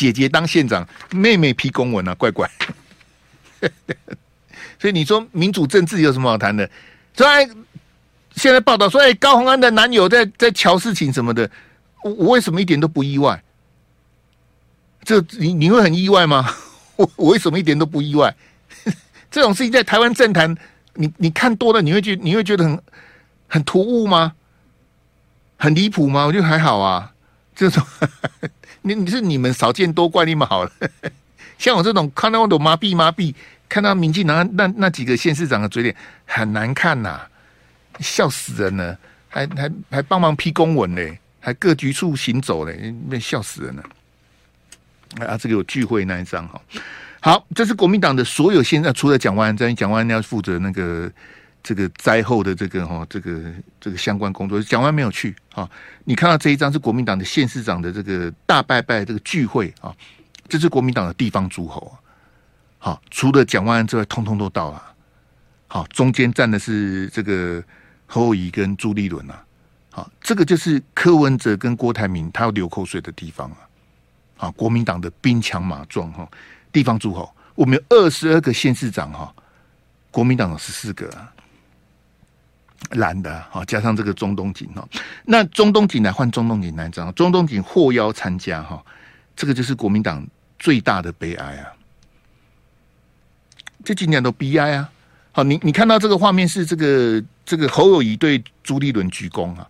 [0.00, 2.50] 姐姐当县长，妹妹批公文啊，怪怪。
[4.78, 6.70] 所以你说民主政治有什么好谈的？
[7.14, 7.48] 在。
[8.36, 11.50] 现在报道说，哎，高虹安的男友在在瞧事情什么的，
[12.04, 13.42] 我我为什么一点都不意外？
[15.02, 16.48] 这你你会很意外吗？
[16.94, 18.34] 我我为什么一点都不意外？
[19.32, 20.56] 这种事情在台湾政坛，
[20.94, 22.80] 你你看多了，你会觉你会觉得很
[23.48, 24.32] 很突兀吗？
[25.58, 26.24] 很离谱吗？
[26.24, 27.12] 我觉得还好啊。
[27.54, 27.84] 这种
[28.82, 30.64] 你你是你们少见多怪，你们好。
[30.64, 30.72] 了。
[31.58, 33.34] 像我这种看到我都麻痹麻痹，
[33.68, 37.20] 看到民进党那那几个县市长的嘴脸很难看呐、
[37.98, 43.82] 笑死人了，还还还帮忙批公文嘞，还各局处行走嘞，那笑死人了。
[45.26, 46.62] 啊，这个有聚会那一张哈，
[47.20, 51.10] 好，这是国民党的所有现在除了蒋万安，蒋万安要负责那个
[51.62, 53.40] 这个灾后的这个哈这个
[53.80, 55.68] 这个相关工作，蒋万没有去哈。
[56.04, 59.94] 你看到这一张是国民党的县市长的这个大拜拜这个聚会啊，
[60.48, 61.94] 这是国民党的地方诸侯啊。
[62.78, 64.82] 好，除了蒋万安之外，通通都到了。
[65.68, 67.62] 好，中间站的是这个。
[68.12, 69.44] 侯友跟朱立伦啊，
[69.92, 76.28] 好，这个就是柯文哲跟郭台铭他要流口水的地方啊，啊，国民党的兵强马壮哈，
[76.72, 79.32] 地方诸侯，我们有二十二个县市长哈，
[80.10, 81.32] 国民党有十四个啊，
[82.90, 84.86] 蓝的哈，加上这个中东锦哈，
[85.24, 88.82] 那中东锦来换中东锦来张，中东锦获邀参加哈，
[89.36, 90.26] 这个就是国民党
[90.58, 91.70] 最大的悲哀啊，
[93.84, 94.90] 这几年都悲哀啊。
[95.32, 99.68] 好，你你看到这个画面是这个这个侯友谊对朱立伦鞠躬啊，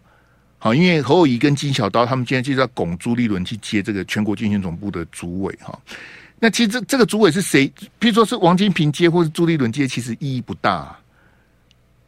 [0.58, 5.78] 好，因为侯友谊跟金小刀他们今天就是要拱朱立伦去接这个全国竞选总部的主委哈。
[6.38, 7.70] 那其实这这个主委是谁？
[7.98, 10.96] 比如说是王金平接，或是朱立伦接，其实意义不大。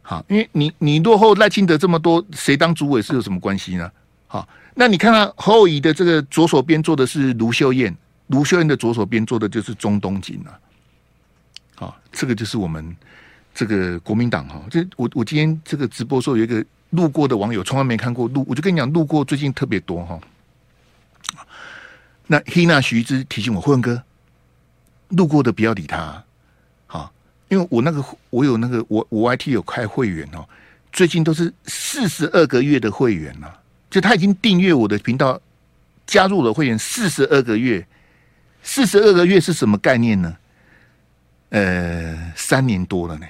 [0.02, 3.90] 好，因为你你落后赖清德这么多，谁当主委是有什么关系呢？
[4.26, 7.96] 好，那你看看侯友宜的这个左手边坐的是卢秀燕，
[8.26, 10.58] 卢秀燕的左手边坐的就是钟东锦啊。
[11.76, 12.96] 好，这个就是我们
[13.54, 14.60] 这个国民党哈。
[14.70, 20.18] 这我我今天这个直播说有一个路过的网友从来没看过路，我就跟你讲路过最近特别多哈。
[22.26, 24.02] 那黑娜徐之提醒我混哥，
[25.08, 26.24] 路过的不要理他。
[27.52, 30.42] 因为我那个我有那个我我 YT 有开会员哦，
[30.90, 35.38] 最近都是四十二个月的会员呐、啊，就他已经订阅我的频道，
[36.06, 37.86] 加入了会员四十二个月，
[38.62, 40.34] 四十二个月是什么概念呢？
[41.50, 43.26] 呃，三年多了呢，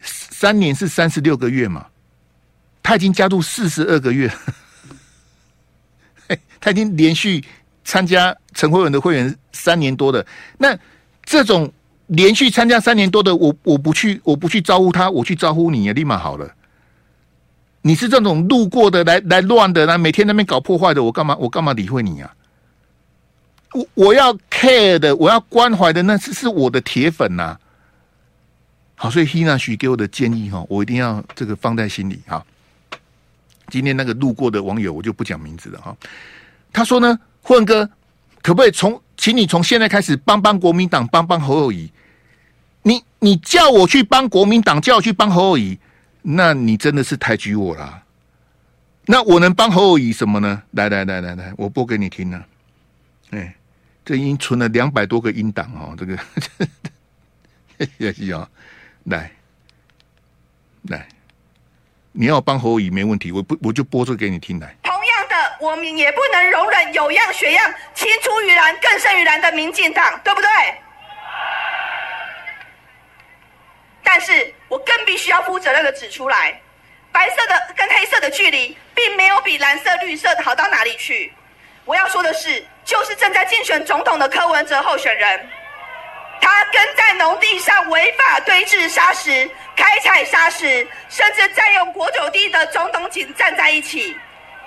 [0.00, 1.86] 三年是三十六个月嘛，
[2.82, 4.28] 他已经加入四十二个月，
[6.58, 7.44] 他已经连续
[7.84, 10.26] 参加陈慧文的会员三年多了，
[10.58, 10.76] 那
[11.22, 11.72] 这种。
[12.10, 16.54] 连续参加三年多的我，我不去，我不去招呼他，我去招呼你也立马好了。
[17.82, 22.34] 你是这种路过的来来乱的，来每天那边搞破坏的，我干嘛我干嘛理会你啊？
[23.72, 27.60] 我我要 care 的，我要关怀的，那是是我的铁粉呐、啊。
[28.96, 32.44] 好，所以 Hina 许给我的建议哈，我一定要这个放在心里哈。
[33.68, 35.96] 今天那个路过的网友，我就不讲名字了哈。
[36.72, 37.88] 他说呢，混哥
[38.42, 41.90] 可不可以从，请你从现在开始帮帮国民党，帮帮侯友宜。
[42.82, 45.78] 你你叫我去帮国民党，叫我去帮侯友宜，
[46.22, 48.02] 那你真的是抬举我啦。
[49.06, 50.62] 那我能帮侯友宜什么呢？
[50.72, 52.42] 来来来来来，我播给你听呢。
[53.30, 53.54] 哎，
[54.04, 56.18] 这已经存了两百多个音档哦，这个
[57.98, 58.48] 也 是啊。
[59.04, 59.30] 来
[60.82, 61.08] 来，
[62.12, 64.76] 你要帮侯友宜没问题，我不我就播这个给你听来。
[64.82, 70.48] 同样的，我们也不能容忍有样学样、青出于蓝更胜于蓝的民进党，对不对？
[74.02, 74.76] 但是我
[75.30, 76.60] 更必须要负责任的指出来，
[77.12, 81.32] 白色的跟黑色的距离，并没有比蓝色、绿色的好到哪里去。
[81.84, 85.48] 我要说的是，就是正在竞选总统的柯文哲候选人，
[86.40, 94.16] 他跟在农地上违法堆置砂石、开采砂石，甚至占用国有地的钟东锦站在一起。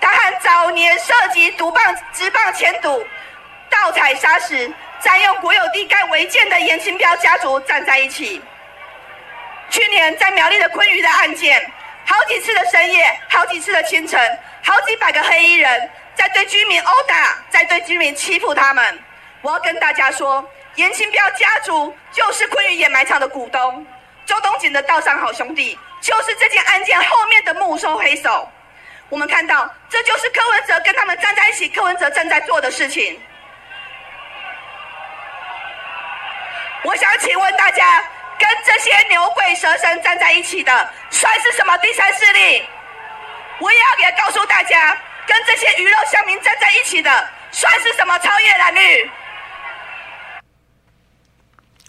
[0.00, 3.06] 他和早年涉及毒棒、直棒签赌、
[3.70, 8.40] 盗采砂石、占用国有地盖违建的严清标家族站在一起。
[9.74, 11.68] 去年在苗栗的昆鱼的案件，
[12.06, 19.02] 好几次的深夜，好几次的清晨，好几百个黑衣人在对居民殴打，在对居民欺负他们。
[19.42, 23.84] 我要跟大家说，严清标家族就是昆鱼掩埋场的股东，
[24.24, 28.48] 周东锦的道上好兄弟就是这件案件后面的幕后黑手。
[29.08, 33.20] 我们看到，这就是柯文哲跟他们站在一起，柯文哲正在做的事情。
[36.84, 38.04] 我想请问大家。
[38.38, 40.70] 跟这些牛鬼蛇神站在一起的，
[41.10, 42.62] 算是什么第三势力？
[43.60, 44.94] 我也要给告诉大家，
[45.26, 47.10] 跟这些鱼肉乡民站在一起的，
[47.52, 49.10] 算是什么超越蓝绿？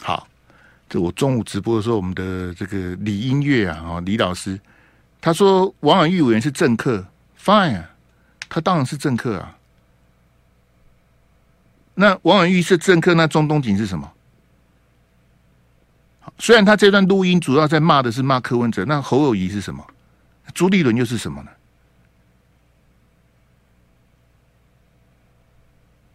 [0.04, 0.28] 好，
[0.88, 4.60] 这我中午直播的时候，我们的这个李音乐啊，哦，李老师，
[5.20, 7.04] 他说王婉玉委员是政客
[7.43, 7.84] ，fine，
[8.48, 9.58] 他当然是政客啊。
[11.96, 14.12] 那王婉玉是政客，那中东锦是什么？
[16.38, 19.86] 虽然他这段录音主要在骂的是骂柯文哲，那侯友宜是什么？
[20.54, 21.50] 朱立伦又是什么呢？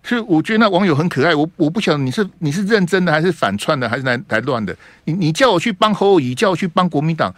[0.03, 1.35] 所以我觉得那网友很可爱。
[1.35, 4.77] 我我不晓得你是你是认真的还是反串的还是来来乱的？
[5.05, 7.35] 你你叫我去帮侯友宜，叫我去帮国民党，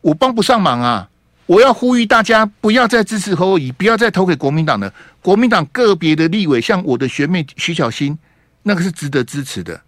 [0.00, 1.08] 我帮不上忙啊！
[1.46, 4.92] 我要呼吁大家不要再支持侯友宜，不要再投给国民党了。
[5.20, 8.18] 国民党个别的立委，像我的学妹徐小新，
[8.62, 9.80] 那个是值得支持的，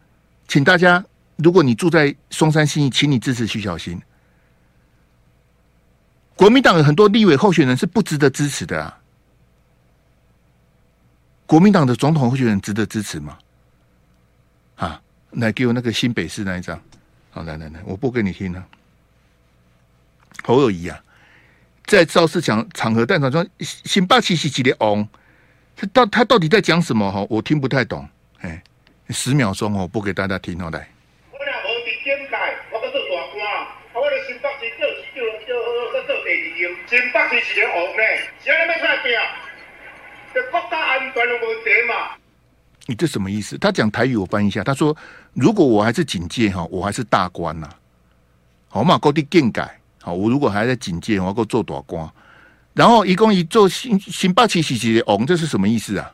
[0.48, 1.04] 请大家。
[1.36, 4.00] 如果你住在松山信义，请你支持徐小新。
[6.34, 8.98] 国民党有很多立委候选人是不值得支持的啊！
[11.46, 13.38] 国民党的总统候选人值得支持吗？
[14.76, 16.78] 啊，来给我那个新北市那一张，
[17.30, 18.66] 好，来来来，我播给你听啊。
[20.42, 21.00] 侯友宜啊，
[21.86, 25.08] 在造势场场合，但场中新八七七几的翁，
[25.74, 27.10] 他到他到底在讲什么？
[27.10, 28.06] 哈，我听不太懂。
[28.40, 28.62] 哎，
[29.08, 30.86] 十秒钟哦，播给大家听哦，来。
[34.26, 34.82] 新北市叫
[35.14, 35.48] 叫叫
[35.92, 36.64] 叫做第二样。
[36.88, 38.02] 新北市是个王呢，
[38.40, 39.12] 现在要出来拼，
[40.34, 42.10] 这国家安全的问题嘛。
[42.86, 43.56] 你这什么意思？
[43.58, 44.64] 他讲台语，我翻译一下。
[44.64, 44.96] 他说
[45.32, 47.68] ：“如果我还是警戒哈，我还是大官呐。
[48.68, 52.08] 好嘛，高地更改好，我如果还在警戒，我要够做大官。
[52.74, 56.12] 然后一共一做新新北市是个王，这是什么意思啊？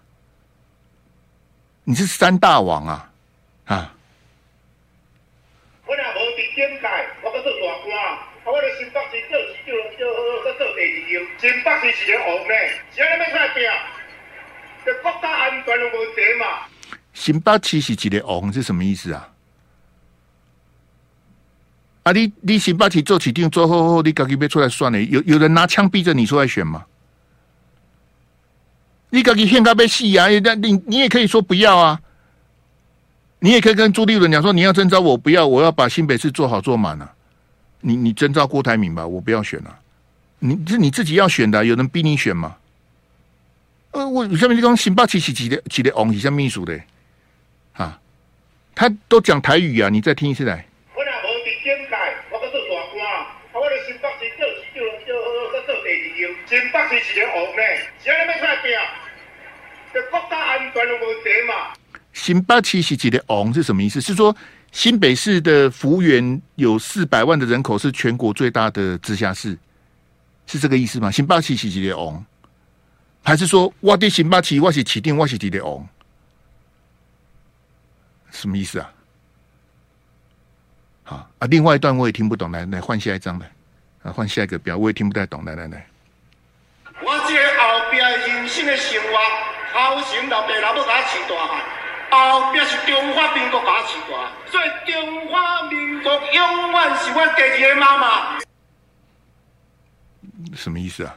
[1.85, 3.11] 你是三大王啊
[3.65, 3.95] 啊！
[5.87, 7.73] 我俩无的更改，我够做大。”
[9.99, 10.07] 就
[10.43, 11.15] 好做第二任。
[11.43, 12.55] 新北市是个王呢，
[12.95, 13.65] 谁要出来拼？
[14.85, 16.47] 这国家安全有问题嘛？
[17.13, 19.29] 新北市是一个王是什么意思啊？
[22.05, 25.03] 啊，你你新北市做起定做好好，你自己要出来算了？
[25.03, 26.85] 有有人拿枪逼着你出来选吗？
[29.11, 30.29] 你自己现在被戏啊！
[30.45, 32.01] 那你你也可以说不要啊。
[33.41, 37.13] 你也可以跟朱立伦讲说，你要征召我不要，我要把新北市做好做满啊。
[37.81, 39.82] 你你征召郭台铭吧，我不要选了，啊。
[40.45, 42.57] 你是你自己要选的，啊，有人逼你选吗？
[43.93, 46.77] 呃，我下面就讲新北市是几的几的王，是像秘书的
[47.75, 48.01] 啊，
[48.75, 50.67] 他都讲台语啊，你再听一次来。
[50.97, 55.15] 我若无伫检改，我阁做大官，啊，我咧新北市做市长做
[55.53, 57.63] 做做第二任，新北市是个王呢，
[58.03, 58.73] 谁要出来拼？
[59.95, 61.73] 这国家安全有问题嘛？
[62.13, 64.01] 新北市是几的王是什么意思？
[64.01, 64.37] 是说
[64.73, 69.57] 新北市的幅员有四百万的人口，是全国最大的直辖市，
[70.53, 71.11] 是这个意思吗？
[71.11, 72.23] 新北市是几的王，
[73.25, 75.89] 还是说我的新北市我是起定，我是几的王？
[78.31, 78.93] 什么意思啊？
[81.05, 83.51] 好啊，另外一段我也听不懂，来来换下一张来，
[84.03, 85.87] 啊，换下一个表，我也听不太懂，来来来。
[87.01, 89.09] 我这个后边人生的生活，
[89.73, 91.65] 好心老爸老母给我饲大汉。
[92.11, 98.39] 后边是中华民国把持大，所以中华民国永远是我第二个妈妈。
[100.55, 101.17] 什么意思啊？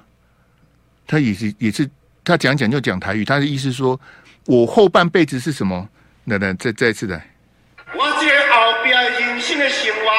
[1.08, 1.88] 他也是也是，
[2.24, 4.00] 他讲讲就讲台语，他的意思说
[4.46, 5.88] 我后半辈子是什么？
[6.26, 7.24] 来来，再再次来。
[7.94, 10.12] 我这后边人生的生活，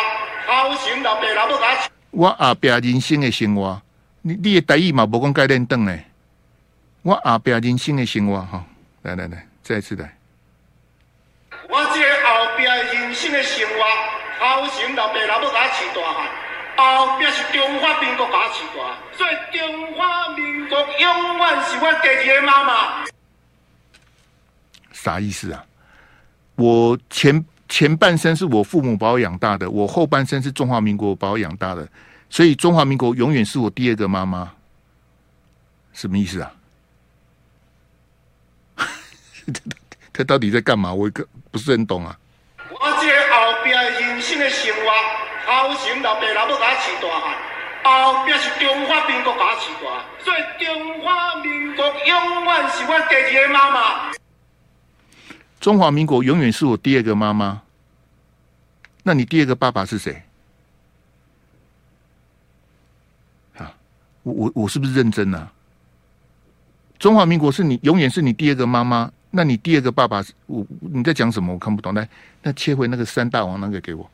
[0.46, 1.88] 好心老爸老母给我饲。
[2.12, 3.82] 我后边人生的生活，
[4.22, 5.98] 你你的台语嘛无讲该练邓呢？
[7.02, 8.64] 我后边人生的生活哈，
[9.02, 10.16] 来来来，再次来。
[11.68, 13.84] 我这后边人生的生活，
[14.38, 16.30] 好心老爸老母给我饲大汉，
[16.76, 23.04] 后边是中华民国把持大，所以中华民国永远是我第二个妈妈。
[24.92, 25.64] 啥意思啊？
[26.56, 31.86] 我前前半生是我父母把我养大的，我后半生是中华民国把我养大的，
[32.30, 34.52] 所以中华民国永远是我第二个妈妈。
[35.92, 36.52] 什么意思啊？
[40.12, 40.92] 他到底在干嘛？
[40.92, 42.18] 我一个不是很懂啊。
[42.68, 44.80] 我这后边人生的生活，
[45.46, 47.32] 好心老爸老母给我饲大汉，
[47.84, 54.12] 后边是中华民国把我饲大，所以中华民国永远是我第二个妈妈。
[55.60, 57.62] 中华民国永远是我第二个妈妈。
[59.04, 60.20] 那你第二个爸爸是谁？
[63.56, 63.72] 啊，
[64.24, 65.52] 我我我是不是认真啊？
[66.98, 69.12] 中华民国是你永远是你第二个妈妈。
[69.30, 71.52] 那你第二个爸爸我，你在讲什么？
[71.52, 71.94] 我看不懂。
[71.94, 72.08] 来，
[72.42, 74.10] 那切回那个三大王那个给我。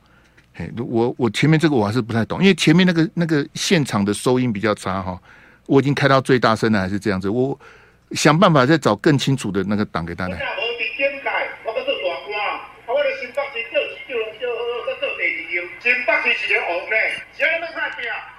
[0.55, 5.19] 嘿，我我前面这个我还是不太懂，因为前面那个那个现场的收音比较差哈。
[5.67, 7.29] 我已经开到最大声了，还是这样子。
[7.29, 7.59] 我
[8.11, 10.37] 想办法再找更清楚的那个档给大家。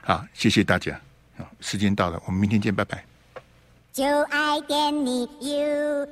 [0.06, 1.00] 好，谢谢大家。
[1.38, 3.04] 好，时间到了，我们明天见，拜拜。
[3.94, 6.08] 就爱点你 UFO